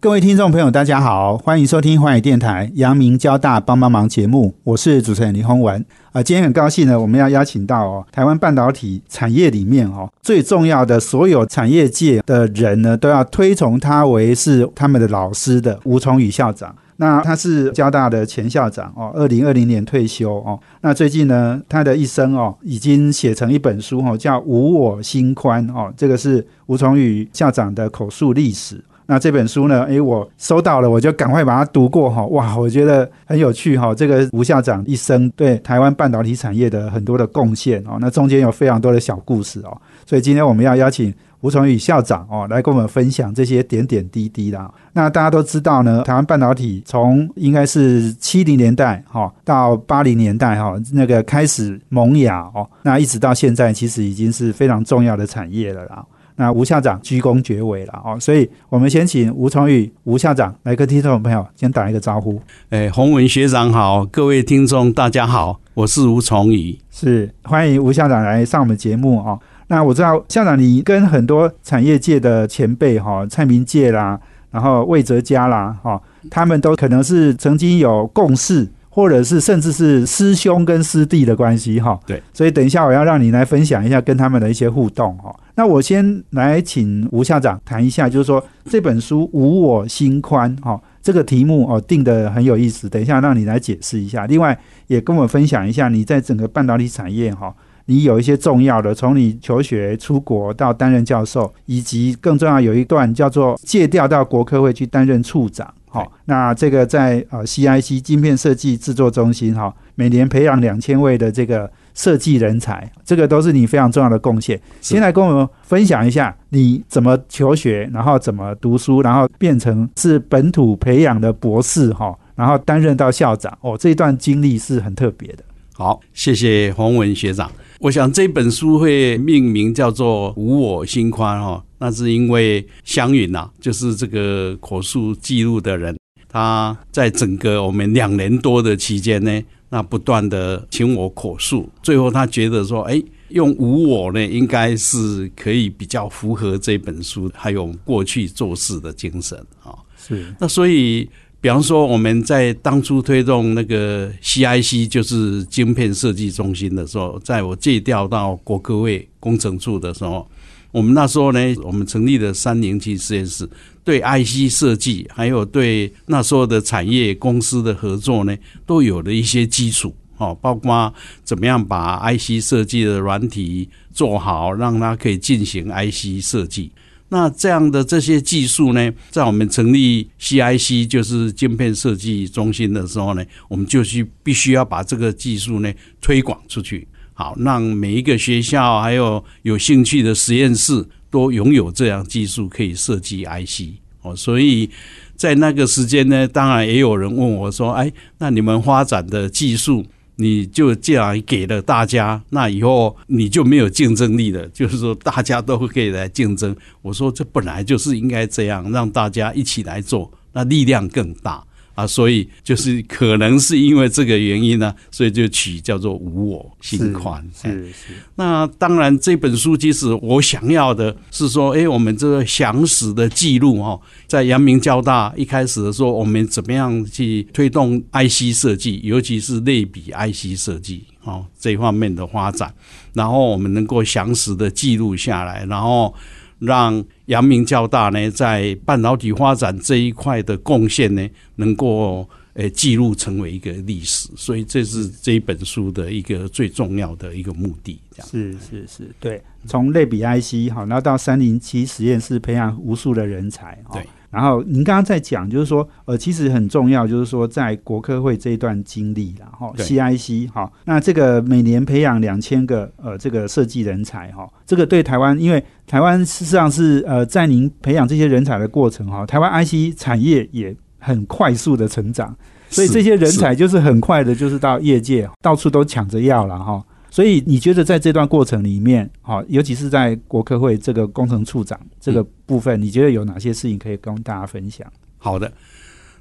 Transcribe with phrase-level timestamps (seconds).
[0.00, 5.84] 各位听众朋友，大家好，欢迎收听华语电台阳明交大帮帮忙节目，我是主持人林宏文。
[6.12, 16.72] 啊，今天很高兴呢，我们要邀请到哦，台湾半导体产业里面哦最重要的所有产业界的人呢，都要推崇他为是他们的老师的吴崇宇校长。
[16.98, 20.56] 那他是交大的前校长哦，二零二零年退休哦。
[20.80, 28.84] 那最近呢，他的一生哦，已经写成一本书哦，叫《无我心宽》哦，这个是吴崇宇校长的口述历史。
[29.10, 29.84] 那这本书呢？
[29.84, 32.26] 诶，我收到了，我就赶快把它读过哈。
[32.26, 33.94] 哇，我觉得很有趣哈。
[33.94, 39.74] 这个吴校长一生对台湾半导体产业的很多的贡献哦，那中间有非常多的小故事哦。
[40.04, 44.70] 所以今天我们要邀请吴崇宇校长哦，来跟我们分享这些点点滴滴啦。
[44.92, 56.04] 那大家都知道呢，台湾半导体从应该是七零年代哈到八零年代哈那个开始萌芽哦，那一直到现在，其实已经是非常重要的产业了啦。
[56.40, 62.40] 那吴校长鞠躬绝尾了哦，所以我们先请吴崇宇吴校长来跟听众朋友先打一个招呼。
[62.70, 69.36] 哎，洪文学长好，各位听众大家好，我是吴崇宇，是欢迎吴校长来上我们节目哦。
[69.66, 74.20] 那我知道校长你跟很多产业界的前辈哈，蔡明介啦，
[74.52, 78.68] 然后魏哲嘉啦哈，他们都可能是曾经有共事。
[78.98, 85.32] 或者是甚至是师兄跟师弟的关系哈，对，所以等一下我要让你来分享一下跟他们的一些互动哈。
[85.54, 94.26] 那我先来请吴校长谈一下，就是说这本书《无我心宽》哈，这个题目哦定的很有意思，等一下让你来解释一下。
[94.26, 97.54] 另外也跟我分享一下你在整个半导体产业哈，
[97.86, 105.72] 你有一些重要的，从你求学出国到担任教授，以及更重要有一段叫做借调到国科会去担任处长。
[105.90, 114.60] 好，那这个在呃 CIC 晶片设计制作中心哈，每年培养两千位的这个设计人才，这个都是你非常重要的贡献。
[114.80, 125.44] 先来跟我们分享一下你怎么求学，然后怎么读书，然后变成是本土培养的博士哈，然后担任到校长哦，这一段经历是很特别的。
[125.78, 127.48] 好，谢谢洪文学长。
[127.78, 135.96] 我想这本书会命名叫做“无我心宽”哈，那是因为湘云呐，就是这个口述记录的人，
[136.28, 149.70] 他在整个我们两年多的期间呢，那不断的请我口述，最后他觉得说，哎，用无我呢，应该是可以比较符合这本书还有过去做事的精神啊。
[149.96, 151.08] 是，那所以。
[151.40, 160.28] 比方说，我们在当初推动那个 CIC，就是晶片设计中心的时候，在我借调到国科会工程处的时候，
[160.72, 163.48] 我们那时候呢，我们成立了三零七实验室，
[163.84, 176.72] 对 IC 设计，还有对那时候的产业公司的合作呢，都有了一些基础哦，包括怎么样把 IC 设计的软体做好，让它可以进行 IC 设计。
[177.10, 194.14] 那这样的这些技术呢，在我们成立 CIC 就是晶片设计中心的时候呢，我们就去必须要把这个技术呢推广出去，好让每一个学校还有有兴趣的实验室都拥有这样技术可以设计 IC 哦。
[194.14, 194.68] 所以
[195.16, 199.86] 在那个时间呢，当然也有人问我说：“哎，那你们发展的技术？”
[200.20, 204.46] 你就既然给了大家，那以后你就没有竞争力了。
[204.48, 206.54] 就是说，大家都可以来竞争。
[206.82, 211.44] 我说，这本来就是应该这样，让大家一起来做，那力量更大。
[211.78, 217.24] 啊，所以就是可能是因为这个原因呢，所以就取叫做无我心宽。
[217.40, 217.94] 是是。
[218.16, 232.52] 那当然，这本书其实我想要的是说，哎，我们这个详实的记录哈，在阳明交大一开始的时候，我们怎么样去推动 IC 设计，尤其是类比 IC 设计哦这方面的发展，
[232.92, 235.94] 然后我们能够详实的记录下来，然后。
[236.38, 247.80] 让阳明交大呢，在半导体发展这一块的贡献呢，能够诶记录成为一个历史，所以这是这一本书的一个最重要的一个目的。
[247.90, 253.86] 这样是是是，对，从类比 IC 好，然后到三零七实验室培养无数的人才，对。
[254.10, 272.16] 然后您刚刚在讲，就是说，呃，其实很重要，就是说，在国科会这一段经历，然后 CIC 哈，那这个每年培养两千个呃这个设计人才哈，这个对台湾，因为台湾事实上是呃在您培养这些人才的过程哈，台湾 IC 产业也很快速的成长，
[272.48, 276.64] 所以这些人才就是很快的，就是到业界到处都抢着要了哈。
[276.98, 284.66] 所以你觉得在这段过程里面，好，尤其是在国科会这个工程处长这个部分，你觉得有哪些事情可以跟大家分享？
[284.96, 285.32] 好的，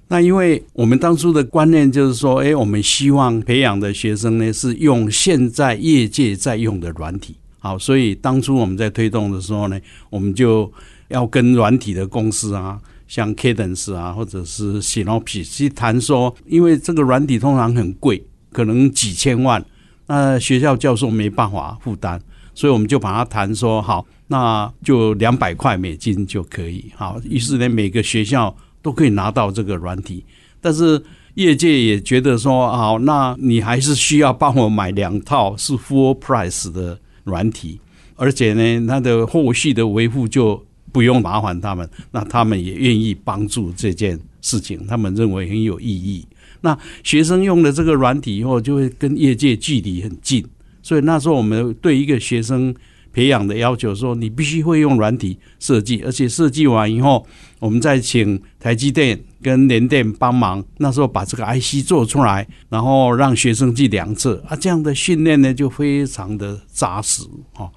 [0.08, 7.36] 那因为我们当初的观念就是说，哎，我们希望培养的学生呢是用现在业界在用的软体。
[7.60, 9.80] 好，所以当初我们在推动的时候呢，
[10.10, 10.68] 我们就
[11.10, 19.64] 要跟软体的公司啊，像 Cadence 啊，或者是 s y n o p y 去谈说，因为这个软体通常很贵，可能几千万，
[20.07, 22.19] 那学校教授没办法负担，
[22.56, 26.92] 所以我们就把它谈说，好，那就两百块美金就可以。
[26.95, 28.56] 好，于是呢，每个学校。
[28.80, 30.24] 都可以拿到这个软体，
[30.62, 31.01] 但是
[31.33, 37.81] 业界也觉得说，好，那你还是需要帮我买两套是 full price 的软体，
[38.15, 40.63] 而且呢，它的后续的维护就
[40.94, 46.25] 不用麻烦他们，那他们也愿意帮助这件事情，他们认为很有意义。
[46.62, 50.45] 那学生用了这个软体以后，就会跟业界距离很近，
[50.81, 52.75] 所以那时候我们对一个学生。
[53.13, 57.25] 培养的要求说，你必须会用软体设计，而且设计完以后，
[57.57, 67.24] 我们再请台积电跟联电帮忙，那时候把这个 IC 做出来，然后让学生去量测啊，这样的训练呢就非常的扎实
[67.56, 67.71] 哦。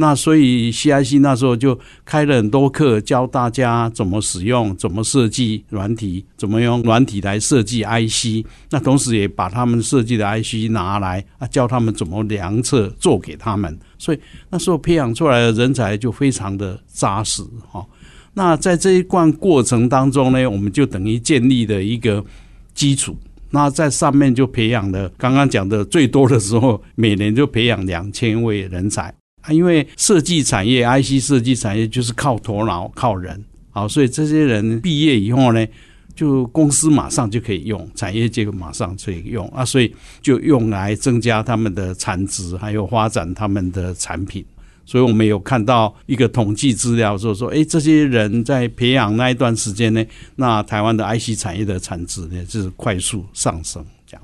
[0.00, 8.46] 那所以 CIC 那时候就开了很多课，教大家怎么使用、怎么设计软体、怎么用软体来设计 IC。
[8.70, 13.78] 那同时也把他们设计的 IC 拿来啊，教他们怎么量测，做给他们。
[13.98, 14.18] 所以
[14.48, 17.84] 那时候培养出来的人才就非常的扎实哈。
[18.32, 22.24] 那在这一段过程当中呢，我们就等于建立了一个
[22.72, 23.14] 基础。
[23.50, 29.52] 那在上面就培养了刚刚讲的最多的时候，每年就培养两千位人才啊。
[29.52, 35.66] 因为设计产业、IC 设计产业就是靠头脑、靠人，好，所以这些人毕业以后呢。
[36.12, 44.44] 就公司马上就可以用，产业界马上可以用啊，所以就用来增加他们的产值，还有发展他们的产品。
[44.84, 50.04] 所以我们有看到一个统计资料，说说，哎，这些人在培养那一段时间呢，
[50.36, 53.82] 那台湾的 IC 产业的产值呢，就是快速上升。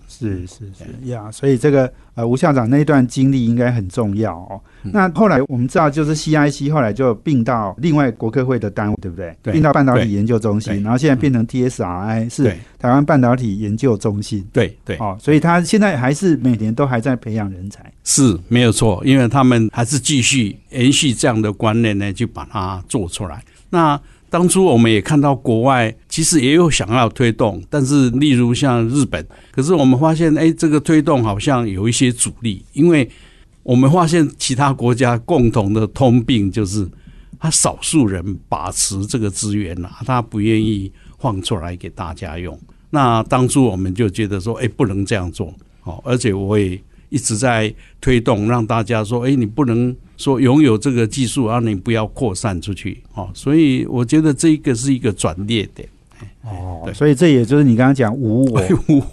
[0.08, 1.08] 是是是。
[1.10, 4.60] 呀，所以这个呃吴校长那一段经历应该很重要哦。
[4.82, 9.34] 那后来我们知道，就是 CIC 后来就并到另外国科会的单位，对不对？
[9.52, 12.44] 并到半导体研究中心，然后现在变成 TSRI 是
[12.78, 14.46] 台湾半导体研究中心。
[14.52, 14.96] 对对。
[14.98, 23.42] 哦，所以他现在还是每年都还在培养人才，是没有错，因为他们还是继续延续这样的观念呢，就把它做出来。
[23.68, 24.00] 那
[24.36, 33.08] 当初我们也看到国外其实也有想要推动，但是例如像日本，可是我们发现，哎，这个推动好像有一些阻力，因为
[33.62, 36.86] 我们发现其他国家共同的通病就是，
[37.38, 42.60] 他少数人把持这个资源啊，他不愿意放出来给大家用。
[42.90, 45.50] 那当初我们就觉得说，哎，不能这样做，
[45.84, 46.78] 哦，而且我也
[47.08, 49.96] 一直在推动，让大家说，哎，你不能。
[50.16, 55.88] 说拥有这个技术，让你不要扩散出去，哦，所以我觉得这一个是一个转捩点。
[56.42, 58.62] 哦，所以这也就是你刚刚讲无我，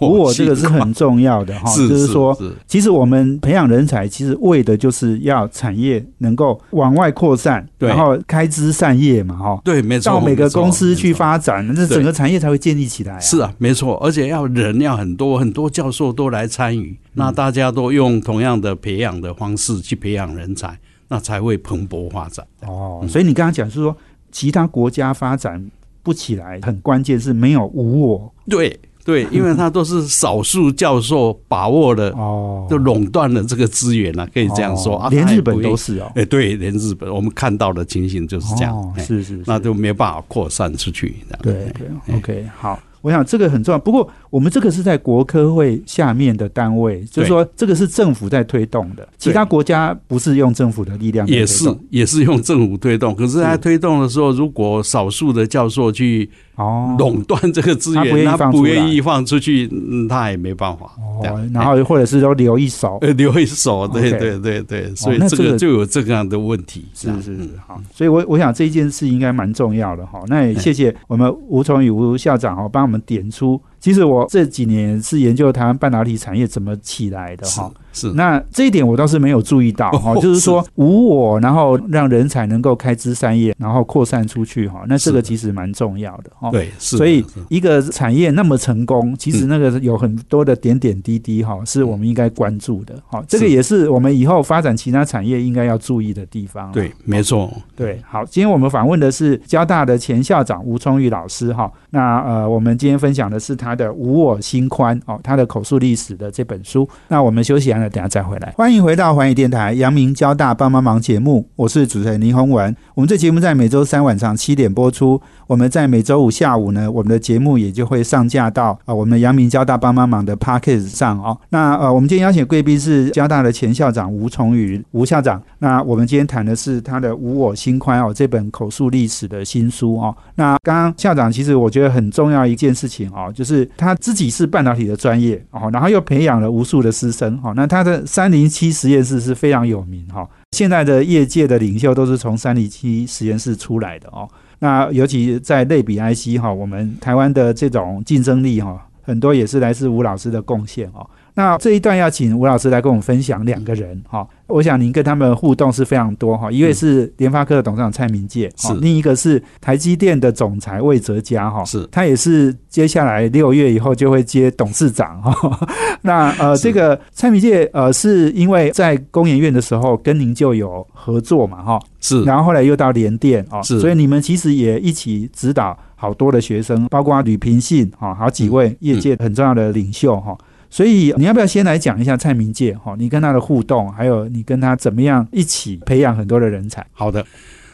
[0.00, 2.34] 无我这个是很重要的哈，就是说，
[2.66, 13.18] 其实我们培养人才，其实为的就是要产业能够往外扩散，然后开枝散叶嘛，哈，对，没错，到每个公司去发展，那整个产业才会建立起来。
[13.18, 20.78] 是啊，没错，而且要人要很多，很多教授都来参与，那大家都用同样的培养的方式去培养人才。
[21.08, 23.04] 那才会蓬勃发展哦。
[23.08, 23.96] 所以你刚刚讲是说，
[24.32, 25.70] 其他国家发展
[26.02, 28.34] 不起来，很关键是没有无我。
[28.48, 35.10] 对对，因为他都是少数教授把握了哦，就垄断了这个资源了，可以这样说啊。
[35.10, 36.10] 连日本都是哦。
[36.14, 38.94] 哎，对，连日本我们看到的情形就是这样。
[38.98, 41.16] 是是，那就没有办法扩散出去。
[41.42, 42.80] 对对，OK，好。
[43.04, 53.14] 我想这个很重要，不过我们这个是在国科会下面的单位，就是说这个是政府在推动的，其他国家不是用政府的力量，也是也是用政府推动。
[53.14, 60.86] 可是，他推动的时候，如果少数的教授去哦垄断这个资源，他不愿意放出去，嗯，他也没办法。
[60.98, 66.84] 哦，然后或者是说留一手， 留一手，对对对对，所以这个就有这样的问题。
[66.94, 70.22] 是是是，好，所以我我想这一件事应该蛮重要的哈。
[70.28, 73.60] 那也谢谢我们吴崇宇吴校长哈，帮我们点出。
[73.84, 77.70] 其实我这几年是研究台湾半导体产业怎么起来的哈。
[77.92, 86.50] 是，那这一点我倒是没有注意到哈，就是说无我，然后让人才能够开枝散叶，然后扩散出去哈，那这个其实蛮重要的哈。
[86.50, 92.94] 对，是所以一个产业那么成功，其实那个有很多的点点滴滴哈，是我们应该关注的。
[93.06, 96.72] 哈，这个也是我们以后发展其他产业应该要注意的地方。
[96.72, 97.52] 对，没错。
[97.76, 101.70] 对，好，今天我们访问的是交大的前校长吴聪玉老师哈。
[101.90, 106.88] 那呃，我们今天分享的是他的《无我心宽》哦，他的口述历史的这本书。
[107.08, 108.52] 那我们休息完了，等下再回来。
[108.56, 112.74] 欢迎回到环宇电台阳明交大帮帮忙节目，我是主持人林宏文。
[112.94, 115.20] 我们这节目在每周三晚上七点播出。
[115.46, 121.36] 我们在每周五下午呢，我们的节目也就会上架到啊，我们阳明交大帮帮忙的 p a c k a g e 上哦。
[121.50, 125.42] 那呃，我们今天邀请贵宾是交大的前校长吴崇宇吴校长。
[125.58, 130.14] 那我们今天谈的是他的《无我心宽》哦，这本口述历史的新书哦。
[130.36, 137.52] 那刚刚校长其实我觉得很重要一件事情哦，就是他自己是半导体的专业哦，然后又培养了无数的师生哈。
[137.56, 144.28] 那他的三零七实验室是非常有名哈，现在的业界的领袖都是从三零七实验室出来的哦。
[144.60, 151.06] 那尤其在类比 IC 哈，我们台湾的这种竞争力哈，很多也是来自吴老师的贡献哦。
[151.36, 154.26] 那这一段要请吴老师来跟我们分享两个人哈。
[154.46, 165.68] 我想您跟他们互动是非常多哈，一位是联发科的董事长蔡明介，是另一个是台积电的总裁魏哲嘉哈，是他也是接下来六月以后就会接董事长哈。
[166.02, 180.36] 那呃，这个蔡明介呃，是因为在工研院的时候跟您就有合作嘛哈，是，然后后来又到联电哦，是，所以你们其实也一起指导好多的学生，包括吕平信哈，好几位业界很重要的领袖哈。
[180.74, 182.96] 所以你要不要先来讲一下蔡明介哈？
[182.98, 186.84] 你跟他的互动，还有你跟他怎么样一起培养很多的人才？
[186.90, 187.24] 好的，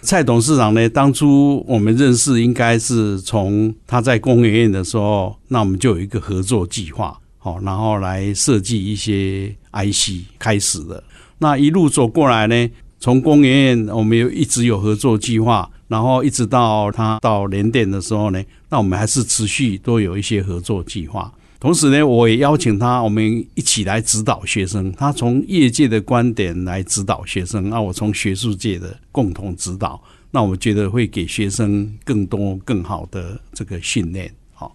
[0.03, 11.03] 蔡董事长呢，当初我们认识应该是从他在工研院的时候，那我们就有一个合作计划，好，然后来设计一些 IC 开始的。
[11.39, 21.33] 那一路走过来呢，从工研院我们有一直有合作计划，然后一直到他到联电的时候呢，那我们还是持续都有一些合作计划。
[21.61, 24.91] 同时呢，我也邀请他，我们一起来指导学生。
[24.93, 34.33] 他从业界的观点来指导学生，那我从学术界的共同指导，那我觉得会给学生更多更好的这个训练。
[34.55, 34.75] 好，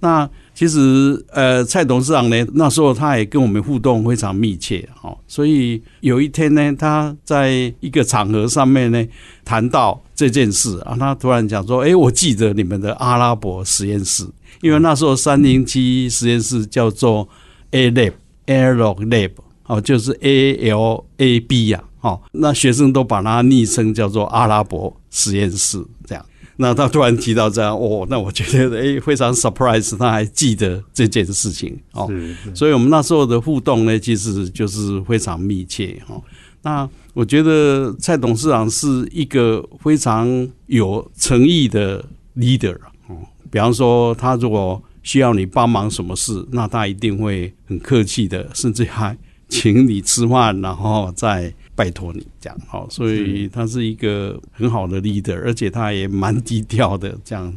[0.00, 4.88] 那其实呃，蔡董事长呢，那时候他也跟我们互动非常密切。
[4.92, 9.06] 好，所以有一天呢，他在一个场合上面呢，
[9.44, 14.26] 谈到这件事啊，他突然讲说：“哎，我记得你们的阿拉伯实验室。”
[14.60, 17.28] 因为那时候三零七实验室叫做
[17.70, 19.30] A Lab，Air Lab，
[19.66, 26.24] 哦，就是 A L A B 呀，哦，那学生都把它昵称叫做阿拉伯实验室，这样。
[26.60, 32.10] 那他突然提到这样，哦，那我觉得哎，非常 surprise，他还记得这件事情，哦，
[32.52, 36.20] 所以我们那时候的互动呢，其实就是非常密切，哦。
[36.62, 42.04] 那我觉得蔡董事长是一个非常有诚意的
[42.36, 42.76] leader。
[43.50, 49.16] 比方说，他如果需要你帮忙什么事，那他一定会很客气的，甚至还
[49.48, 52.58] 请你吃饭，然后再拜托你这样。
[52.66, 57.52] 好，所以他是一个很好的 leader，而且他也蛮低调的这样。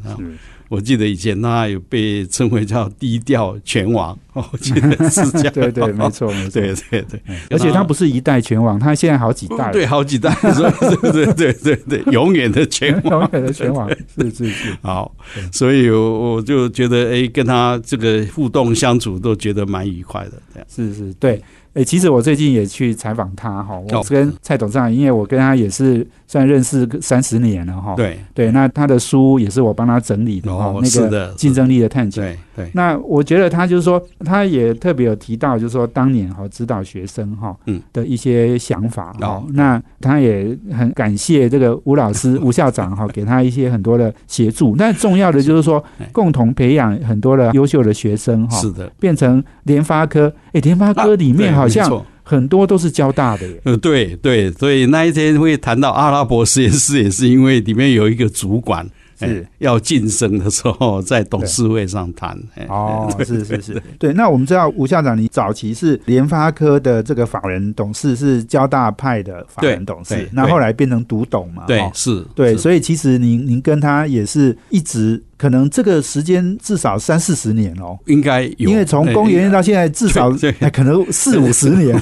[0.72, 5.52] 我记得以前他有被称为叫低调拳王， 我记得是这样。
[5.54, 7.22] 对对，没错没错，对对对。
[7.50, 14.74] 而且他不是一代拳王，他现在好几代，对，好几代， 对对对对对，永远的拳王，永远的拳王，是是是。
[14.82, 15.14] 好，
[15.52, 20.68] 所以我我就觉得，哎，跟他这个互动相处都觉得蛮愉快的，这样。
[20.74, 21.44] 是是，对。
[21.74, 27.96] 哎，其实我最近也去采访他哈，我跟蔡董事长，因为我跟他也是算认识三十年了哈。
[27.96, 32.22] 对对，那他的书也是我帮他整理的哈，那个竞争力的探究。
[32.22, 32.70] 对对。
[32.74, 37.56] 那我觉得他就是说，他也特别有提到，就是说当年哈指导学生哈
[37.94, 39.42] 的一些想法哈。
[39.54, 44.76] 那他也很感谢这个吴老师、吴校长哈，给他一些很多的协助。
[44.76, 48.58] 但重要的就是说，共同培养很多的优秀的学生哈。
[48.58, 48.92] 是的。
[49.00, 53.62] 变成联发科，诶，联发科里面好像很多都是交大的耶。
[53.64, 58.88] 呃，对对，所以那一天会谈到阿拉伯实验室，也是因为里面有一个主管。
[59.24, 62.36] 是要晋升的时候，在董事会上谈。
[62.68, 64.12] 哦，是是是，对。
[64.14, 71.66] 那我们知道吴校长，你早期是联发科的这个法人董事，是交大派的法人董事，那后来变成独董嘛？
[71.68, 72.58] 对，是，对。
[72.58, 75.22] 所以其实您您跟他也是一直。
[75.42, 80.30] 可能这个时间至少三四十年哦，应该有，因为从公元到现在至少
[80.72, 82.00] 可能四五十年。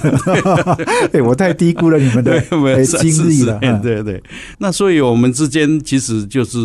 [1.09, 2.37] 对， 我太低估了你们的
[2.83, 3.57] 经历了。
[3.81, 4.21] 对对，
[4.57, 6.57] 那所以我们之间其实就是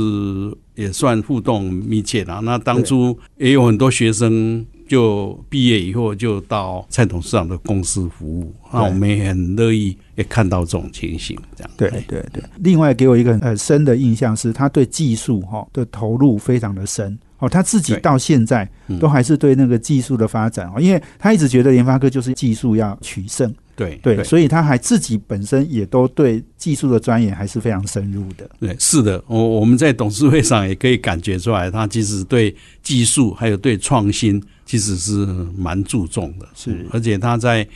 [0.74, 2.40] 也算互动密切了。
[2.42, 4.66] 那当初也有很多学生。
[4.86, 11.70] 就毕业以后就到蔡董事长的公司服务，那我们也很乐意也看到这种情形，这样。
[11.76, 12.42] 对对对。
[12.58, 18.68] 另外给我一个很深的印象是，他对技术哈的投入非常的深哦，他自己到现在
[19.00, 28.48] 都还是对那个技术的发展哦，因为他一直觉得联发科就是技术要取胜，对对，所以他还自己本身也都对技术的钻研还是非常深入的。
[28.60, 35.26] 对，是的，我我们在董事会上也可以感觉出来，他其实对技术还有对创新其实是
[35.56, 37.66] 蛮注重的，是，而且他在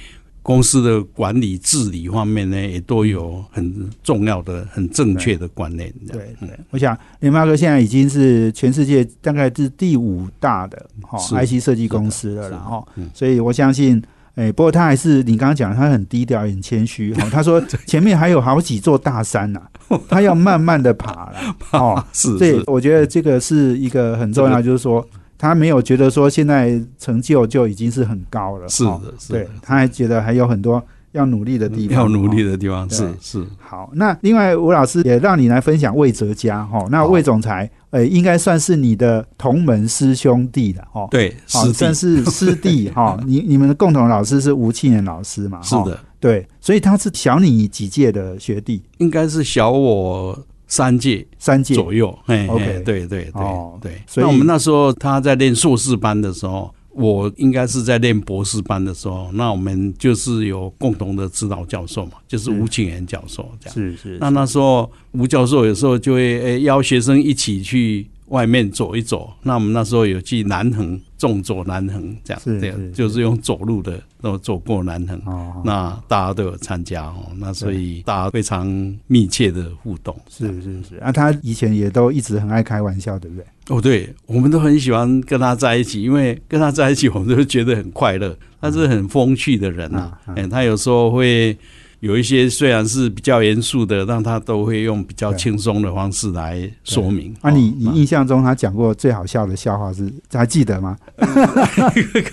[0.40, 5.93] 公司的管理治理方面呢，也都有很重要的、很正确的观念。
[6.07, 14.02] 对对，我想联发科现在已经是全世界大概是第五大的哈 IC 设计公司了，然后，所以我相信，
[14.38, 17.12] 哎，不过他还是你刚刚讲，他很低调、很谦虚。
[17.14, 19.61] 哈， 他说前面还有好几座大山呐，
[20.09, 21.35] 他要慢慢的爬了。
[21.73, 25.04] 哦，是，对，我觉得这个是一个很重要，就是说。
[25.40, 33.47] 他没有觉得说现在成就就已经是很高了，是的，是的，他还觉得还有很多要努力的地方，要努力的地方是是。
[33.59, 50.38] 好，那另外吴老师也让你来分享魏哲家哈，那魏总裁呃应该算是你的同门师兄弟了哦，对，算是 师弟哈，你你们的共同老师是吴庆年老师嘛，是的，对，所以他是小你几届的学弟，应该是小我。
[50.71, 51.75] 三届，三届。
[51.75, 52.15] 左右。
[52.27, 53.33] 哎，OK，对对对
[53.81, 54.03] 对。
[54.07, 63.75] 所以我们那时候他在练硕士班的时候，我应该是在念博士班的时候，那我们就是有共同的指导教授嘛，就是吴庆元教授这样。
[63.75, 64.19] 是是。
[64.21, 69.32] 那那时候吴教授有时候就会诶邀学生一起去外面走一走。
[69.42, 71.00] 那我们那时候有去南横。
[71.18, 75.20] 纵走南横这样，这样就是用走路的，都走过南横。
[75.64, 78.68] 那大家都有参加哦，那所以大家非常
[79.08, 80.16] 密切的互动。
[80.30, 83.44] 是是是，啊，他以前也都一直很爱开玩笑，对不对？
[83.66, 88.37] 哦，对，我们都很喜欢跟他在一起，因为跟他在一起，我们都觉得很快乐。
[88.61, 91.58] 他是很风趣的人呐，哎，他有时候会。
[92.00, 97.35] 有一些虽然是比较严肃的，但他都会用比较轻松的方式来说明。
[97.40, 100.97] 啊，你你印象中他讲过最好笑的笑话是还记得吗？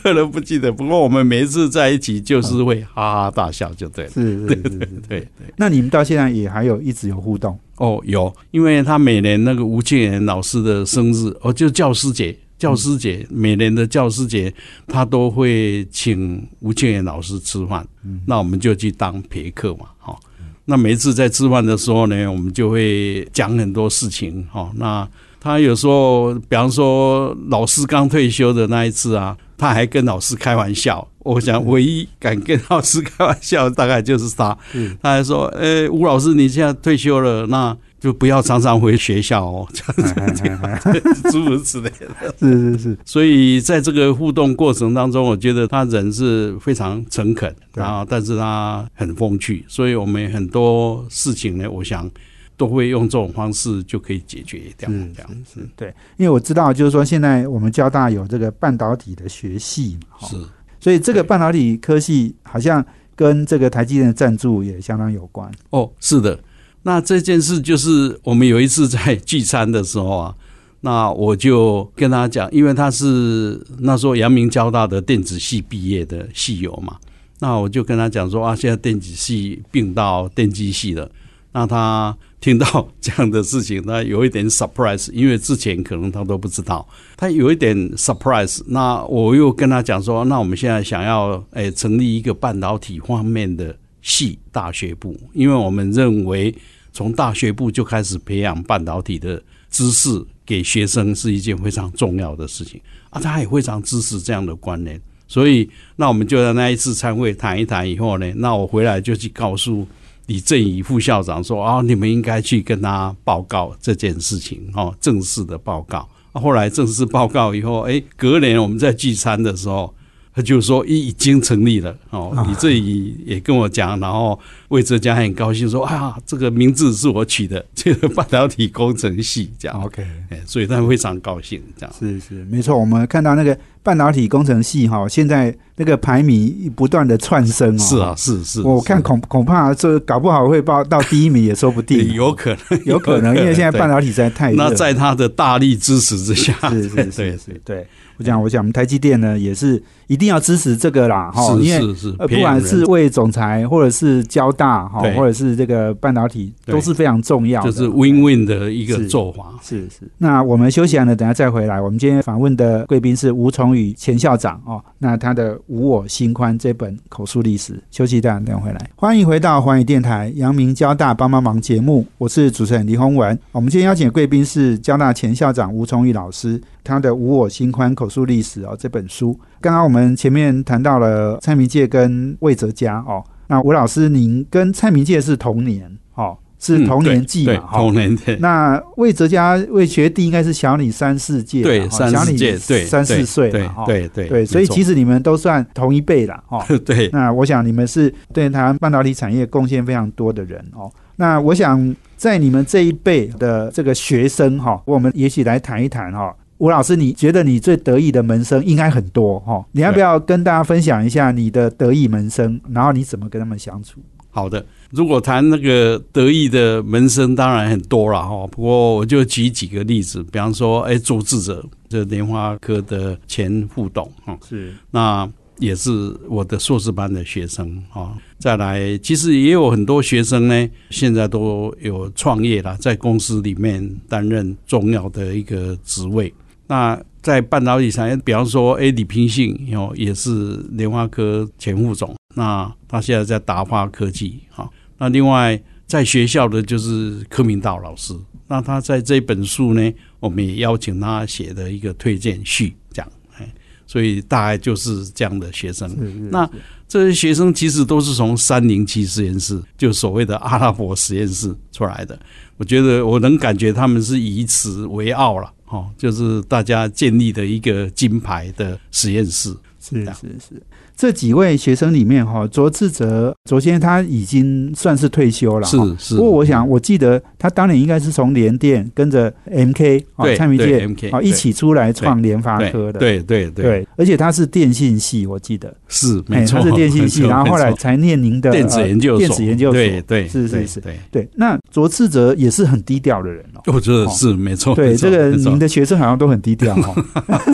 [0.03, 4.11] 可能不记得，不过我们每一次在一起就是会哈哈大笑，就对了。
[4.11, 4.61] 是是是是，
[5.07, 5.27] 对对。
[5.55, 7.57] 那你们到现在也还有一直有互动？
[7.77, 12.37] 哦，有，因为他每年那个吴建元老师的生日，哦，就教师节。
[12.57, 14.53] 教师节每年的教师节，
[14.87, 17.85] 他都会请吴庆元老师吃饭，
[18.25, 20.15] 那我们就去当陪客嘛，哈。
[20.63, 24.71] 那每一次在吃饭的时候呢，我们就会讲很多事情，哈。
[24.75, 25.07] 那
[25.39, 31.07] 他有时候，比方说老师刚退休的那一次啊，他还跟老师开玩笑。
[31.19, 34.57] 我想唯一敢跟老师开玩笑，大概就是他。
[35.01, 42.35] 他还说：“呃，吴老师，你现在退休了，那。”就不要常常回学校哦， 这样子，诸如此类的。
[42.37, 52.07] 是是是，所以在这个互动过程当中，我觉得他人是非常诚恳，然后但是他很风趣，所以我们很多事情呢，我想
[52.55, 54.87] 都会用这种方式就可以解决掉。
[54.87, 60.35] 这样是对，因为我知道，就是说现在我们交大有这个半导体的学系嘛，是，
[60.79, 65.51] 所以这个半导体科系好像跟这个台积电的赞助也相当有关。
[65.71, 66.39] 哦，是的。
[66.87, 70.35] 那这件事就是我们有一次在聚餐的时候啊，
[70.81, 76.97] 那我就跟他讲，因为他是那时候阳明交大的电子系毕业的系友嘛，
[77.39, 81.09] 那我就跟他讲说啊，现在电子系并到电机系了。
[81.53, 88.61] 那他听到这样的事情，他有一点 surprise，因为之前可能他都不知道，他有一点 surprise。
[88.67, 96.53] 那我又跟他讲说，那我们现在想要诶成立一个半导体方面的系大学部，因为我们认为。
[96.95, 102.79] 从大学部就开始培养半导体的知识给学生是一件非常重要的事情
[103.09, 109.85] 啊，他也非常支持这样的观念，所以那我们就在那一次参会谈一谈以后呢， 那我回来就去告诉
[110.27, 116.07] 李正宇副校长说啊，你们应该去跟他报告这件事情哦，正式的报告。
[116.31, 119.93] 后来正式报告以后，哎，隔年我们在聚餐的时候。
[120.37, 124.37] 他就说已已经成立了哦，李振宇也跟我讲，然后
[124.75, 131.95] 魏哲家很高兴说啊，这个名字是我取的， 这个半导体工程系这样，OK，哎，所以他非常高兴这样。
[131.97, 137.79] 是是，没错，我们看到那个半导体工程系哈，现在那个排名不断的窜升哦。
[137.79, 147.87] 是啊，是是，我看恐恐怕这搞不好会报到第一名也说不定， 有可能，有可能，因为现在半导体实在太那在他的大力支持之下，是是是是，对。
[148.17, 159.53] 我讲，我讲，我们台积电呢也是一定要支持这个啦，哈，因为呃，不管是为总裁，或者是交大，哈，或者是这个半导体，都是非常重要，就是 win win 的一个做法。
[159.61, 160.09] 是是。
[160.17, 161.79] 那我们休息完了，等下再回来。
[161.81, 168.89] 我们今天访问的贵宾是吴崇宇前校长哦，那他的《无我心宽》这本口述历史，休息一下，等回来。
[168.95, 173.37] 欢迎回到环宇电台阳明交大帮帮忙节目，我是主持人李宏文。
[173.51, 176.61] 我们今天邀请的贵宾是交大前校长吴崇宇老师。
[176.83, 188.35] 他的《无我心宽口述历史》哦，这本书，刚刚我们前面谈到了蔡明介跟魏哲家哦，那吴老师，您跟蔡明介是同年，哦，是同年纪嘛，哈、同年对。
[188.37, 196.63] 那魏哲家魏学弟应该是小你三四届小你三四届，对，三四岁对嘛，哈对对对，所以其实实你们都算同一辈了，哦。
[196.85, 200.91] 对那我想你们是对台湾半导体产业贡献非常多的人哦。
[201.17, 213.99] 那我想在你们这一辈的这个学生哈、我们也许来谈一谈哈、吴老师，你觉得你最得意的门生应该很多哈、你要不要跟大家分享一下你的得意门生，然后你怎么跟他们相处？
[214.31, 214.65] 好的。
[214.91, 218.47] 如果谈那个得意的门生，当然很多了哈。
[218.47, 228.13] 不过我就举几个例子，比方说，哎，周志哲，这莲花科的前副董哈，是那也是我的硕士班的学生哈。
[228.37, 236.33] 再来，其实也有很多学生呢，现在都有创业了，在公司里面担任重要的一个职位。
[236.67, 244.69] 那在半导体产业，比方说，哎，李平信哦，也是莲花科前副总，那他现在在达化科技哈。
[244.97, 248.13] 那另外在学校的就是柯明道老师，
[248.47, 253.53] 那他在这本书呢，我们也邀请他写的一个推荐序，这样，哎，
[253.85, 255.89] 所以大概就是这样的学生。
[255.89, 256.49] 是是那
[256.87, 262.17] 这些学生其实都是从三零七实验室，就所谓的阿拉伯实验室出来的。
[262.57, 269.55] 我觉得我能感觉他们是以此为傲了，哦，就是大家建立的一个金牌的实验室。
[269.87, 270.63] 是是是，
[270.95, 276.15] 这几位学生里面哈，卓志哲卓先生他已经算是退休了，是是。
[276.15, 280.79] 不过我想，我记得他当年应该是从联电跟着 MK 啊对蔡明介
[281.11, 291.29] 啊一起出来创联发科的，对对对，对，而且他是电信系，我记得，哎是没错，他是电信系，然后后来才念您的电子研究所，呃电子研究所，对对，是是是，对，对。
[291.35, 293.61] 那卓志哲也是很低调的人哦。
[293.67, 294.73] 我觉得是没错。
[294.73, 296.95] 对，这个您的学生好像都很低调 哈。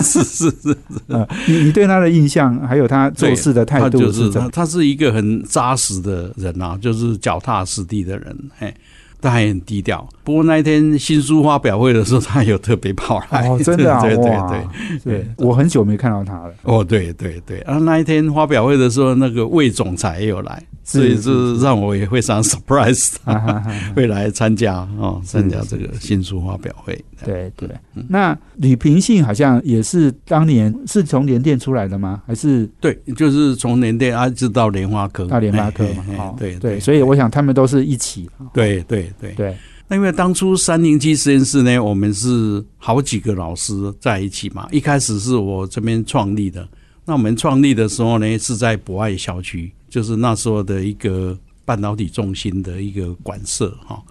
[0.02, 0.78] 是是是，
[1.08, 8.74] 呃，你你对他的印象，还有他做事的态度就是他，他是一个很扎实的人啊，就是脚踏实地的人，嘿，
[9.22, 10.06] 但还很低调。
[10.24, 16.54] 不过那一天新书发表会的时候，他有特别跑来，哦， 真的啊，对对哇对，对，我很久没看到他了。
[16.64, 23.14] 哦，对对对，啊，那一天发表会的时候，那个魏总裁也有来，所以是这让我也非常 surprise，
[23.96, 27.00] 会来参加哦，参加这个新书发表会。
[27.26, 27.70] 对对，
[28.10, 32.22] 那吕平信好像也是当年是从联电出来的吗？
[32.26, 38.30] 还是对，就是从联电啊，一直到莲花科，到联发科嘛对对，所以我想他们都是一起。
[38.54, 39.34] 对对对。
[39.34, 39.58] 对，
[39.88, 44.68] 那因为当初三零七实验室呢，我们是好几个老师在一起嘛。
[44.72, 46.68] 一开始是我这边创立的，
[47.06, 54.02] 那我们创立的时候呢，是在博爱校区，就是那时候的一个半导体中心的一个馆舍哈，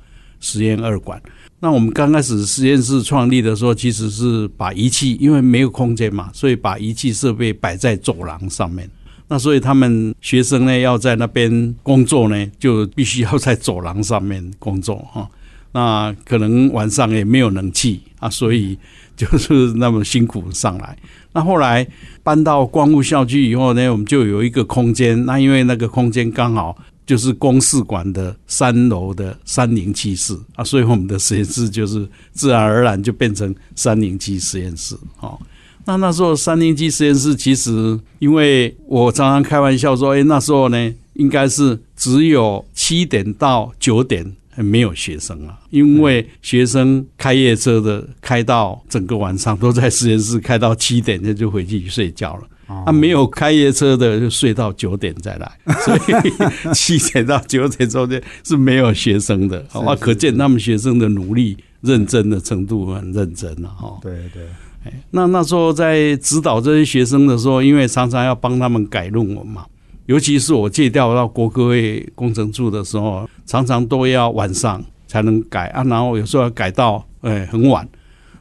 [0.40, 1.20] 实验二馆。
[1.62, 8.88] 那我们刚开始实验室创立的时候，其实是把仪器，因为没有空间嘛，所以把仪器设备摆在走廊上面。
[9.29, 15.29] 那所以他们学生呢要在那边工作呢，就必须要在走廊上面工作哈。
[15.73, 18.77] 那可能晚上也没有冷气啊，所以
[19.14, 20.96] 就是那么辛苦上来。
[21.33, 21.87] 那后来
[22.25, 25.25] 搬到光复校区以后呢，我们就有一个空间。
[25.27, 26.77] 那因为那个空间刚好
[27.11, 35.37] 就是公事馆的三楼的三零七室啊，所以我们的实验室就是自然而然就变成三零七实验室哦。
[35.85, 44.25] 那那时候三零七实验室其实，因为我常常开玩笑说，哎，那时候呢，应该是只有七点到九点
[44.56, 52.42] 没有学生啊，因为学生开夜车的开到整个晚上都在实验室开到七点，那就回去睡觉了。
[52.86, 55.52] 啊，没有开夜车的就睡到九点再来，
[55.84, 59.58] 所以七点到九点中间是没有学生的。
[59.72, 63.98] 啊，可见他们学生的努力、认真的程度很认真了哈。
[64.00, 64.44] 对对，
[64.84, 69.66] 哎，那那时候在指导这些学生的时候，因为常常要帮他们改论文嘛，
[70.11, 77.88] 尤其是我借调到国科会工程处的时候，常常都要晚上才能改啊，然后有时候要改到哎很晚，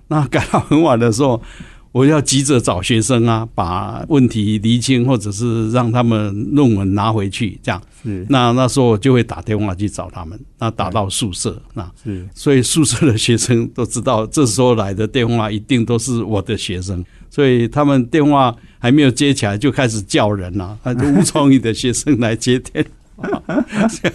[0.07, 1.39] 那改到很晚的时候。
[1.99, 7.81] 我要急着找学生啊，把问题厘清，或者是让他们论文拿回去，这样。
[8.01, 8.25] 是。
[8.29, 11.91] 那那时候我就会打电话去找他们，那打到宿舍，那。
[12.01, 12.25] 是。
[12.33, 22.89] 所以宿舍的学生都知道，这时候来的电话一定都是我的学生，所以他们电话还没有接起来就开始叫人了、啊，就吴创宇的学生来接电话。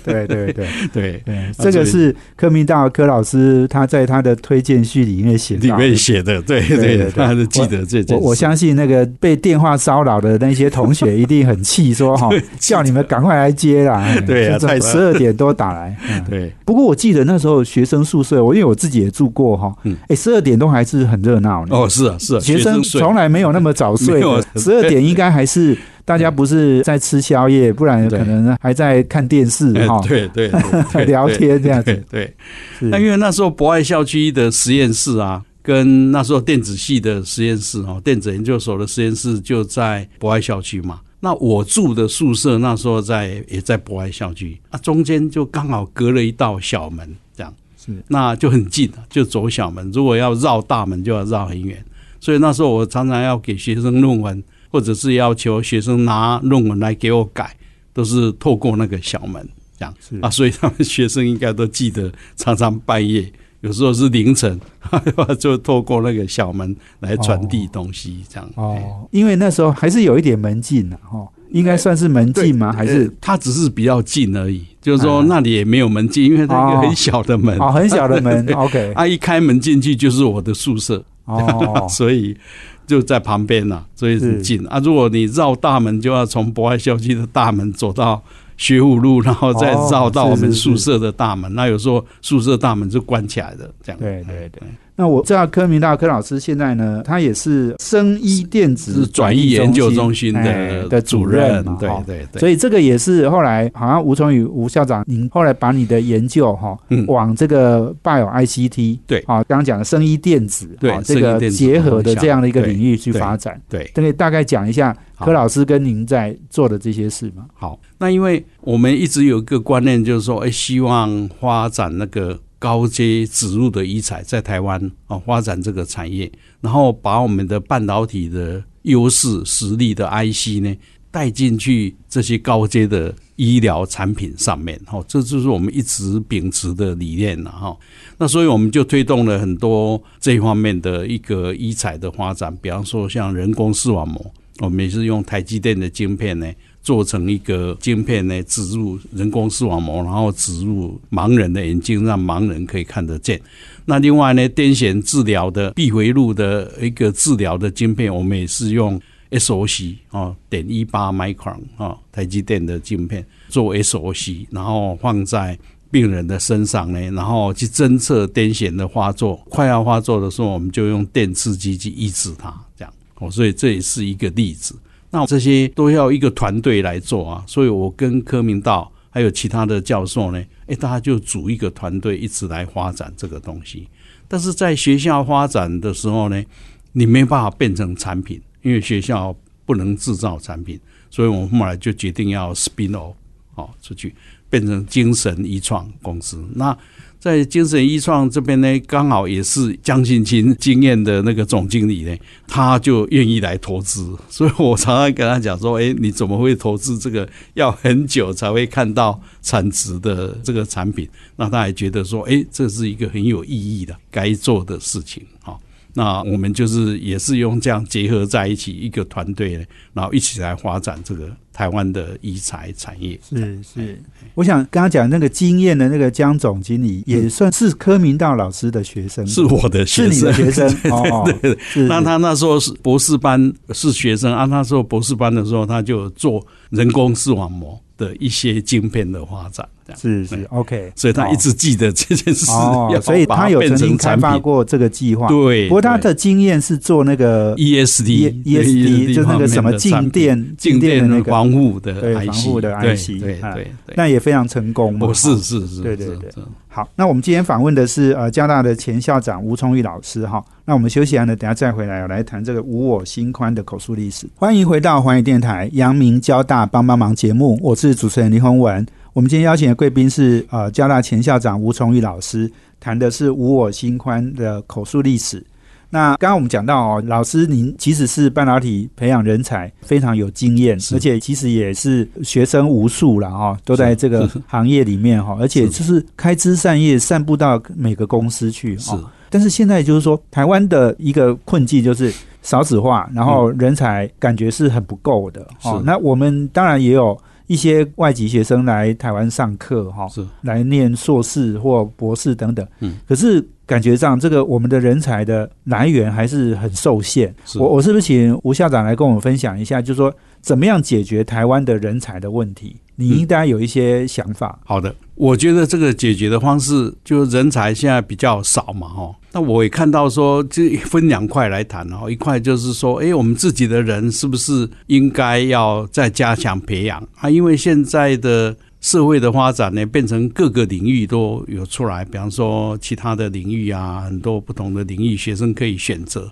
[0.04, 0.66] 对 对对。
[0.92, 8.16] 对，对，这个是柯明道柯老师他在他的推荐序里面写里面写的，对对对对，他都记得这件。
[8.18, 14.04] 我我相信那个被电话骚扰的那些同学一定很气，说 哈叫你们赶快来接啦！
[14.26, 15.96] 对十二点多打来。
[16.08, 16.24] 嗯。
[16.28, 16.52] 对。
[16.64, 21.76] 不过我记得那时候学生宿舍，我因为我自己也住过哈嗯，哎，十二点钟还是很热闹呢。
[21.76, 23.00] 哦，是啊是啊，学生睡。
[23.00, 24.20] 从来没有那么早睡
[24.56, 30.48] 十二点应该还是大家不是在吃宵夜，不然对可能还在看电视哎哈，对对
[31.06, 32.34] 聊天这样子对。
[32.80, 41.00] 那因为那时候博爱校区的实验室啊，跟那时候电子系的实验室哦，电子研究所的实验室就在博爱校区嘛。
[41.20, 47.50] 那我住的宿舍那时候在也在博爱校区啊，中间就刚好隔了一道小门，这样
[47.82, 49.90] 是那就很近了，就走小门。
[49.90, 51.82] 如果要绕大门，就要绕很远。
[52.20, 54.42] 所以那时候我常常要给学生论文，
[54.74, 57.54] 或者是要求学生拿论文来给我改，
[57.92, 60.28] 都是透过那个小门这样是啊。
[60.28, 64.60] 所以他们学生应该都记得，常常半夜，有时候是凌晨，
[65.38, 68.50] 就透过那个小门来传递东西，这样。
[68.56, 72.72] 哎哦，因为那时候还是有一点门禁的哈，应该算是门禁吗？
[72.72, 78.44] 还是呃它只是比较近而已，就是说啊那里也没有门禁，因为它一个很小的门，哦很小的门？
[78.58, 82.36] OK，啊，一开门进去就是我的宿舍，哦， 所以
[82.86, 84.78] 就在旁边了、所以很近啊。
[84.78, 88.22] 如果你绕大门，就要从博爱校区的大门走到
[88.56, 91.52] 学武路，然后再绕到我们宿舍的大门。
[91.54, 94.00] 那有时候宿舍大门是关起来的，这样。
[94.00, 94.62] 对对对。
[94.96, 102.02] 那我知道柯明大柯老师现在呢，他也是生医电子是转移研究中心哎的的主任嘛，对哈。
[102.06, 102.38] 对对。
[102.38, 107.04] 所以这个也是后来好像吴崇宇吴校长，您后来把你的研究哈、嗯。
[107.08, 109.18] 往这个 bio ICT 对。
[109.26, 115.26] 啊，刚刚讲的生医电子对啊这个结合的这样的一个对领域去对发展，对，可以大概讲一下好。
[115.26, 117.46] 柯老师跟您在做的这些事吗？
[117.54, 130.74] 好，那因为我们一直有一个观念，就是说，哎，希望发展那个高阶植入的医材在台湾啊，发展这个产业，然后把我们的半导体的优势实力的 IC 呢
[131.10, 137.76] 带进去这些高阶的医疗产品上面，哈，这就是我们一直秉持的理念了哈。
[138.18, 146.50] 那所以我们就推动了很多这方面的一个医材的发展，比方说像人工视网膜，我们也是用台积电的晶片呢。
[146.84, 153.40] 做成一个晶片呢，植入人工视网膜，然后植入盲人的眼睛，让盲人可以看得见。
[153.86, 165.58] 那另外呢，癫痫治疗的闭回路的一个治疗的晶片，我们也是用 SOC 哦，点一八 micron 啊，台积电的晶片做 SOC，然后放在
[165.90, 174.76] 病人的身上呢，然后去侦测癫痫的发作，快要发作的时候，我们就用电刺激去抑制它，这样哦，所以这也是一个例子。
[175.14, 183.88] 那这些都要一个团队来做啊，所以我跟柯明道还有其他的教授呢，诶，大家就组一个团队，一直来发展这个东西。
[184.26, 186.44] 但是在学校发展的时候呢，
[186.90, 189.32] 你没办法变成产品，因为学校
[189.64, 193.14] 不能制造产品，所以我们后来就决定要 spin off
[193.54, 194.12] 哦出去，
[194.50, 196.44] 变成精神医创公司。
[196.56, 196.76] 那
[197.24, 202.14] 在精神医创这边呢，刚好也是江信清经验的那个总经理呢，
[202.46, 207.26] 他就愿意来投资，所以我常常跟他讲说：“哎，你怎么会投资这个？
[207.54, 215.58] 要很久才会看到产值的这个产品。”那他还觉得说：“哎，这是一个很有意义的该做的事情。”哈，
[215.94, 223.18] 那我们就是也是用这样结合在一起一个团队呢，然后一起来发展这个台湾的医材产业。
[223.22, 224.02] 是是，
[224.34, 231.32] 我想刚刚讲那个经验的那个江总经理，也算是柯明道老师的学生，是我的学生，是你的学生哦。
[231.88, 243.94] 那他那时候是博士班是学生啊，那时候博士班的时候，他就做人工视网膜的一些晶片的发展，这样是是 OK，所以他一直记得这件事，哦， 所以他有曾经。
[244.04, 245.28] 开发过这个计划。
[245.28, 253.10] 对，不过他的经验是做那个 ESD E ESD 就是那个什么静电静电的那个防护的对防护的对 IC
[253.42, 256.30] 啊对对对，那也非常成功是是是，对对对
[256.68, 260.44] 好，那我们今天访问的是呃交大的前校长吴崇玉老师哈。
[260.64, 264.26] 那我们休息完了，等下再回来来谈这个无我心宽的口述历史。
[264.34, 268.84] 欢迎回到环宇电台阳明交大帮帮忙节目，我是主持人林宏文。
[269.14, 272.50] 我们今天邀请的贵宾是呃交大前校长吴崇玉老师，
[272.80, 275.40] 谈的是无我心宽的口述历史。
[275.88, 289.08] 那刚刚我们讲到哦，老师您即使是半导体培养人才非常有经验，而且其实也是学生无数了哈，都在这个行业里面哈，而且就是开枝散叶，散布到每个公司去是哦。
[289.30, 295.84] 但是现在就是说，台湾的一个困境就是少子化，然后人才感觉是很不够的哦是。
[295.84, 302.66] 那我们当然也有一些外籍学生来台湾上课哈，是来念硕士或博士等等。
[302.80, 307.34] 嗯，可是感觉上这个我们的人才的来源还是很受限。
[307.56, 312.76] 我我是不是请吴校长来跟我们分享一下，就是说怎么样解决台湾的人才的问题？
[312.96, 314.56] 你应该有一些想法。
[314.64, 319.14] 好的，我觉得这个解决的方式，就人才现在比较少嘛，哈。
[319.32, 322.08] 那我也看到说，就分两块来谈哦。
[322.08, 327.28] 一块就是说，诶，我们自己的人是不是应该要再加强培养啊？
[327.28, 336.30] 因为现在的社会的发展呢，变成各个领域都有出来，比方说其他的领域啊，很多不同的领域，学生可以选择。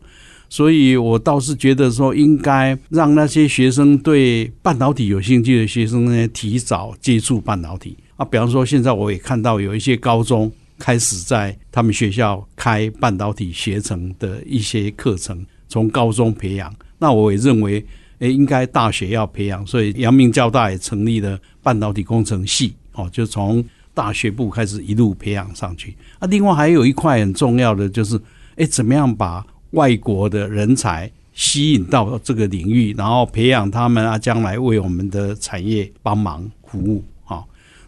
[0.50, 8.24] 所以我倒是觉得说，应该让那些学生对半导体有兴趣的学生呢，提早接触半导体啊。
[8.26, 16.70] 比方说，现在我也看到有一些高中开始在他们学校开半导体学程的一些课程，从高中培养。
[16.98, 17.82] 那我也认为，
[18.22, 25.96] 诶，应该大学要培养，所以阳明交大也成立了半导体工程系，哦，就从大学部开始一路培养上去。
[26.20, 28.16] 啊，另外还有一块很重要的就是，
[28.54, 37.42] 诶，怎么样把外国的人才吸引到这个领域，然后培养他们啊，将来为我们的产业帮忙服务啊。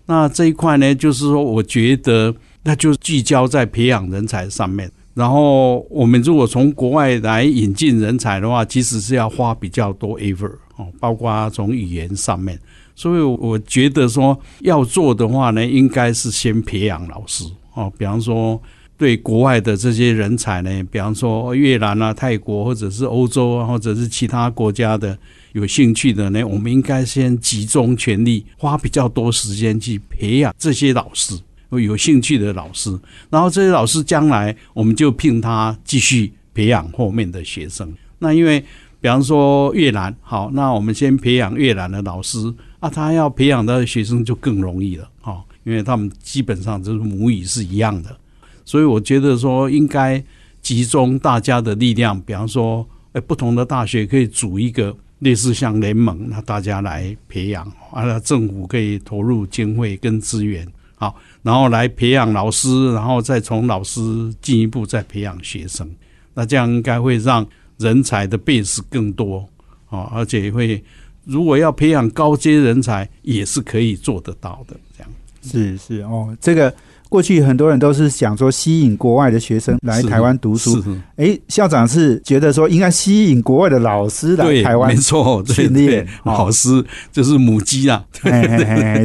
[0.07, 4.91] 那这一块呢，就是说，我觉得那就聚焦在培养人才上面。
[5.15, 12.59] 然后我们如果从国外来引进人才的话，其实是要花比较多 effort 哦，包括从语言上面。
[12.95, 18.61] 所以我觉得说要做的话呢，应该是先培养老师哦，比方说。
[18.97, 25.19] 对国外的这些人才呢，比方说越南啊、泰国或者是欧洲啊，或者是其他国家的
[25.53, 31.35] 有兴趣的呢，我们应该先集中全力，花比较多时间去培养这些老师，
[31.71, 32.97] 有兴趣的老师。
[33.31, 37.93] 然后这些老师将来我们就聘他继续培养后面的学生。
[38.19, 38.61] 那因为
[39.01, 42.39] 比方说越南，好，那我们先培养越南的老师
[42.81, 48.17] 啊，他要培养的学生就更容易了，哈，因为他们基本上就是母语是一样的。
[48.65, 50.23] 所以我觉得说应该
[50.63, 60.67] 集中大家的力量，比方说，哎，不同的大学可以组一个类似像联盟，那大家来培养，啊，政府可以投入经费跟资源，
[61.05, 64.01] 好，然后来培养老师，然后再从老师
[64.41, 65.89] 进一步再培养学生，
[66.33, 67.47] 那这样应该会让
[67.79, 69.49] 人才的 base 更多，
[69.91, 70.83] 啊，而且会
[71.25, 75.13] 如果要培养高阶人才，也是可以做得到的，这样
[75.43, 76.75] 是是哦，这个。
[77.15, 80.83] 过去很多人都是想说吸引国外的学生来台湾读书，
[81.15, 88.05] 哎，校长是觉得说应该吸引国外的老师来台湾，没错，训练老师就是母鸡啊，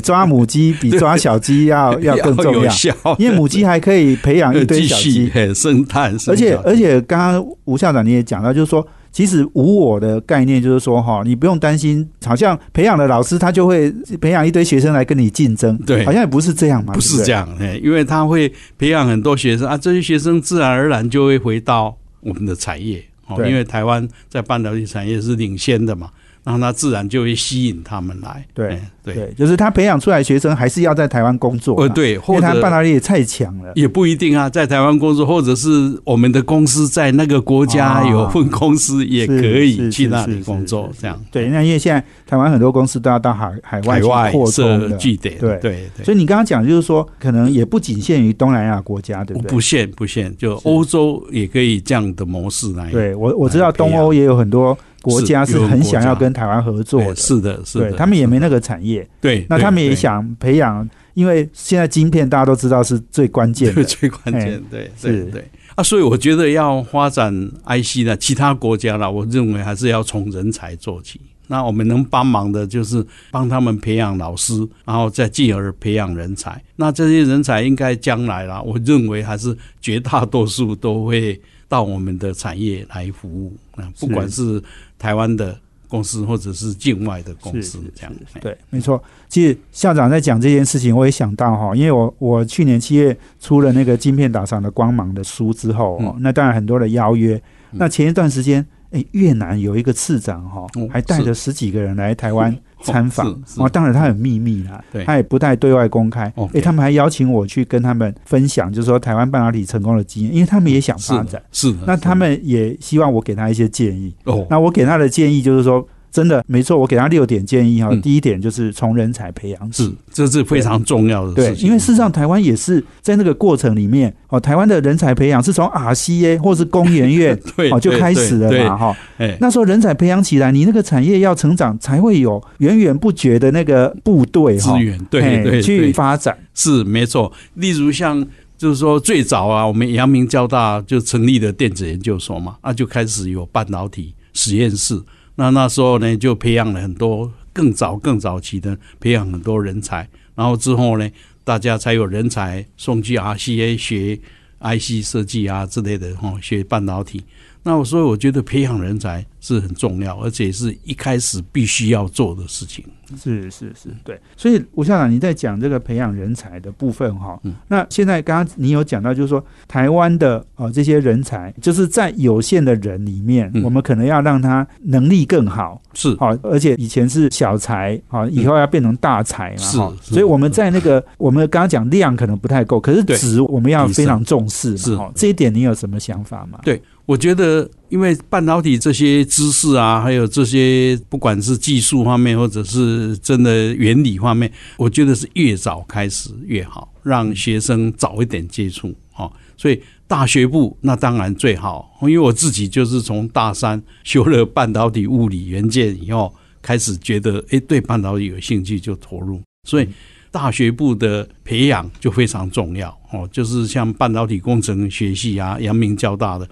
[0.02, 2.74] 抓母鸡比抓小鸡要要更重要，
[3.20, 8.84] 因为母鸡还可以培养一堆小鸡， 生态，而且而且刚刚吴校长你也讲到，就是说。
[9.12, 13.92] 其实无我的概念就是说，哈，你不用担心，好像培养了老师他就会
[14.22, 26.10] 培养一堆学生来跟你竞争，对，好像也不是这样嘛，不是这样，哎，因为他会培养很多学生啊，这些学生自然而然就会回到我们的产业，哦，因为台湾在半导体产业是领先的嘛。
[26.50, 28.44] 然后他自然就会吸引他们来。
[28.54, 31.76] 对对，就是他培养出来学生还是要在台湾工作。
[31.82, 33.72] 呃，对，因为他半导体也太强了。
[33.76, 35.70] 也不一定啊，在台湾工作，或者是
[36.04, 40.90] 我们的公司在那个国家有分公司，也可以去那里工作。
[41.00, 41.20] 这样。
[41.32, 45.38] 对，那因为现在台湾很多公司都要到海海外去扩充据点。
[45.40, 46.06] 对对对。
[46.06, 49.50] 所以你刚刚讲就是说，可能也不仅限于东南亚国家，对不对？
[49.50, 52.92] 不限不限，就欧洲也可以这样的模式来。
[52.92, 54.78] 对我我知道东欧也有很多。
[55.02, 67.34] 国家是很想要跟台湾合作的，是的，是的，他们也没那个产业，对，那他们也想培养，因为现在晶片大家都知道是最关键的， 最关键，对，是，对，啊，所以我觉得要发展
[67.66, 71.20] IC 的其他国家呢，我认为还是要从人才做起。
[71.52, 74.54] 那我们能帮忙的就是帮他们培养老师，
[74.86, 76.62] 然后再进而培养人才。
[76.76, 83.56] 那这些人才应该将来啦，我认为还是绝大多数都会到我们的产业来服务。
[83.78, 84.62] 啊不管是
[84.98, 89.02] 台湾的公司或者是境外的公司，这样对，没错。
[89.30, 97.42] 其实校长在讲这件事情，我也想到哈，因为我我去年七月出了那个晶片打赏的光芒的书之后，哦，那当然很多的邀约。
[97.72, 106.32] 那前一段时间，哎，越南有一个次长哈，还带着十几个人来台湾参访，哦，当然他很秘密啦，他也不太对外公开。
[106.54, 111.74] 哎，他们还邀请我去跟他们分享，就是说台湾半导体成功的经验，因为他们也想发展，是。
[111.86, 114.16] 那他们也希望我给他一些建议。
[114.24, 115.88] 哦，那我给他的建议就是说。
[116.12, 117.90] 真的没错，我给他六点建议哈。
[118.02, 121.56] 第一点就是从人才培养是，这是非常重要的事情。
[121.56, 127.40] 对，因为事实上台湾也是在那个过程里面哦，台湾的人才培养是从 RCA 或是工研院
[127.72, 128.98] 哦就开始了嘛哈。
[129.40, 136.38] 那时候人才培养起来，你那个产业要成长，才会有源源不绝的那个部队资源对对去发展。
[136.54, 138.26] 是没错，例如像。
[138.60, 145.02] 就是说最早啊，我们阳明交大就成立了电子研究所嘛，那就开始有半导体实验室。
[145.40, 150.06] 那那时候呢，就培养了很多更早、更早期的培养很多人才。
[150.36, 151.10] 然后之后呢，
[151.46, 154.20] 大家才有人才送去 RCA 学
[154.60, 157.24] IC 设计啊之类的哈，学半导体。
[157.70, 162.84] 那所以我觉得培养人才是很重要，而且是一开始必须要做的事情。
[163.16, 164.20] 是是是，对。
[164.36, 179.58] 所以吴校长你在讲这个培养人才的部分哈，那现在刚刚你有讲到，就是说台湾的呃这些人才，就是在有限的人里面，我们可能要让他能力更好，是好，而且以前是小才，好，以后要变成大才嘛，
[180.04, 180.14] 是。
[180.14, 186.60] 所以我们在那个我们刚刚讲量可能不太够，可是值我们要非常重视，是这一点你有什么想法吗？
[186.64, 186.82] 对。
[187.10, 199.28] 我觉得，因为半导体这些知识啊，还有这些不管是技术方面，或者是真的原理方面，我觉得是越早开始越好，让学生早一点接触啊。
[199.58, 206.32] 所以大学部那当然最好，因为我自己就是从大三修了半导体物理元件以后，
[206.62, 209.90] 开始觉得哎对半导体有兴趣就投入，所以
[210.30, 213.28] 大学部的培养就非常重要哦。
[213.32, 216.48] 就是像半导体工程学系啊，阳明交大的。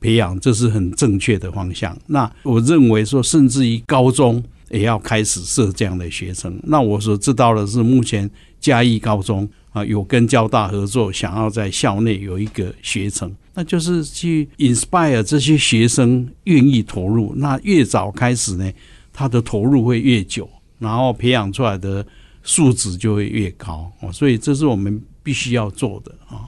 [0.00, 1.96] 培养这是很正确的方向。
[2.06, 6.58] 那我认为说，甚至于高中也要开始设这样的学程。
[6.64, 8.28] 那我所知道的是，目前
[8.58, 17.34] 嘉义高中啊有跟交大合作，想要在校内有一个学程，那就是去 inspire 这些学生愿意投入。
[17.36, 18.72] 那越早开始呢，
[19.12, 20.48] 他的投入会越久，
[20.78, 22.06] 然后培养出来的
[22.42, 23.90] 素质就会越高。
[24.00, 26.46] 哦，所以这是我们必须要做的啊。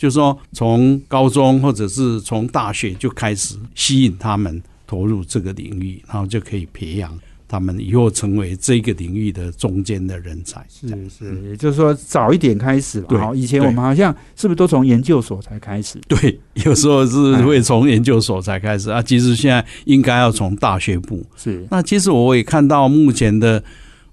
[0.00, 7.12] 就是说，从高中或者是从大学就开始吸引他们投入这个领域，然后就可以培养
[7.46, 10.64] 他们以后成为这个领域的中间的人才。
[10.70, 13.02] 是是，也就是说早一点开始。
[13.02, 16.00] 对，以前我们好像是不是都从研究所才开始？
[16.08, 19.02] 对， 有时候是会从研究所才开始啊。
[19.02, 21.22] 其实现在应该要从大学部。
[21.36, 21.66] 是。
[21.70, 23.62] 那其实我也看到目前的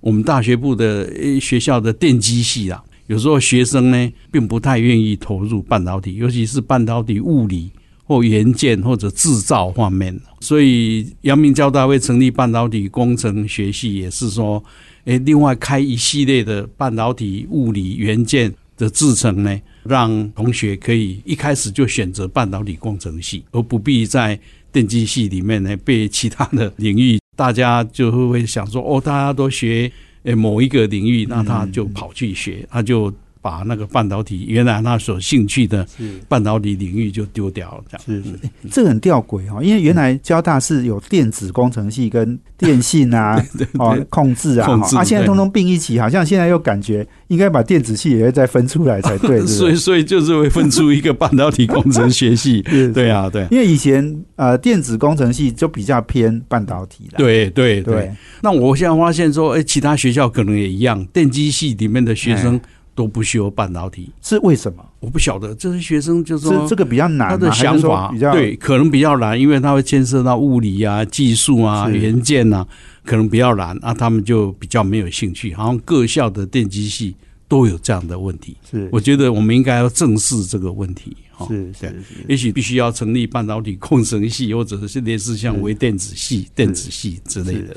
[0.02, 2.84] 我们大学部的学校的电机系啊。
[3.08, 7.72] 有时候学生呢，并不太愿意投入半导体，尤其是半导体物理
[8.06, 10.18] 或元件或者制造方面。
[10.42, 14.64] 所以，阳明交大会成立半导体工程学系，也是说，
[15.06, 24.38] 诶，另外开一系列的半导体物理元件的制成呢，让同学可以一开始就选择半导体工程系，而不必在
[24.72, 29.90] 电机系里面呢被其他的领域，大家就会会想说，哦，大家都学。
[30.28, 33.12] 诶，某一个领域，那他就跑去学，他就
[33.48, 35.88] 把那个半导体原来他所兴趣的
[36.28, 38.06] 半导体领域就丢掉了，这样。
[38.06, 38.38] 是是，
[38.70, 43.42] 这很吊诡哈，因为原来交大是有电子工程系跟电信啊，
[43.80, 49.40] 哦，控制啊，啊，现在通通并一起，好像现在又感觉应该把电子系也会再分出来才对。
[49.48, 52.62] 所以，所以就是会分出一个半导体工程学系。
[52.94, 57.18] 对啊，对，因为以前呃，电子工程系就比较偏半导体了。
[57.18, 58.12] 对对对。
[58.42, 62.60] 那我现在发现说，哎，其他学校可能也一样，电机系里面的学生
[62.98, 64.84] 都不修半导体，是为什么？
[65.00, 72.66] 我不晓得，这些学生就是说这个比较难，他的想法比较对，可能比较难，因为他会牵涉到物理啊、技术啊、元件啊，
[73.06, 75.54] 可能比较难啊，他们就比较没有兴趣。
[75.54, 77.16] 好像各校的电机系
[77.48, 81.16] 都有这样的问题，是我觉得我们应该要正视这个问题。
[81.46, 87.76] 是是，也许必须要成立半导体工程系，或者是类似像微电子系、电子系之类的，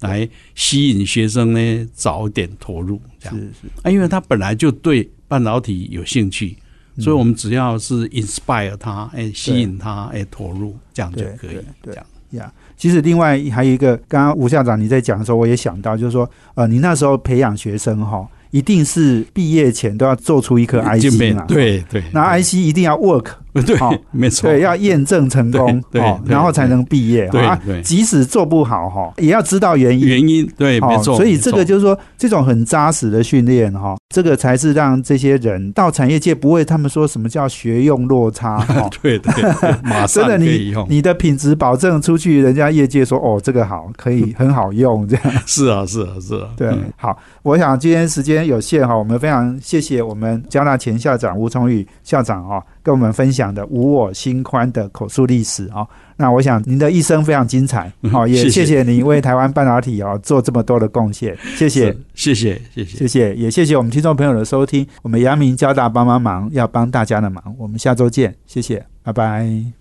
[0.00, 3.36] 来吸引学生呢早点投入这样。
[3.36, 6.56] 是是啊，因为他本来就对半导体有兴趣，
[6.98, 11.58] 所以我们只要是 inspire 他，哎，吸引他，哎，投入这样就可以。
[11.82, 18.26] 这样呀，其实另外还有一个，刚刚吴校长你在讲的时候，我也想到，就是说，呃，你那时候培养学生哈。
[18.56, 21.44] 一定是毕业前都要做出一颗 IC 嘛？
[21.46, 23.76] 对对，那 IC 一定要 work， 对，
[24.10, 27.28] 没错，对，要验证成功，对，然后才能毕业。
[27.28, 30.08] 对，即使做不好哈，也要知道原因。
[30.08, 31.16] 原因对，没错。
[31.16, 38.88] 所以这个就是说，这种很扎实的训练哈，这个才是让这些人到产业界不会他们说什么叫学用落差哈。
[39.02, 39.32] 对对，
[39.84, 40.86] 马上可以用。
[40.88, 45.24] 你的品质保证出去，人家业界说哦，这个好，可以很好用，这样。
[45.44, 46.48] 是啊，是啊，是啊。
[46.56, 48.45] 对，好，我想今天时间。
[48.46, 55.86] 有限哈，我们非常谢谢我们交大前校长吴崇宇校长啊，跟我们分享的无我心宽的口述历史啊。
[56.16, 64.86] 那我想您的一生非常精彩，好，也谢谢您为台湾半导体啊做这么多的贡献，谢谢，谢谢，谢谢，谢谢，也谢谢我们听众朋友的收听。
[65.02, 69.76] 我们阳明交大帮帮忙，要帮大家的忙，我们下周见，谢谢，拜拜。